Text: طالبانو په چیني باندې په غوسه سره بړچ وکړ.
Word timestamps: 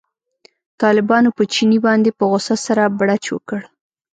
طالبانو 0.81 1.29
په 1.37 1.43
چیني 1.53 1.79
باندې 1.85 2.09
په 2.17 2.23
غوسه 2.29 2.55
سره 2.65 2.83
بړچ 2.99 3.23
وکړ. 3.31 3.61